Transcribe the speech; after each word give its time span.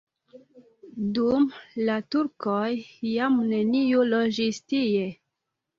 Dum 1.17 1.45
la 1.91 1.99
turkoj 2.17 2.65
jam 3.13 3.39
neniu 3.53 4.11
loĝis 4.17 4.65
tie. 4.73 5.11